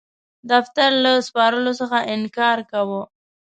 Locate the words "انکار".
2.13-2.57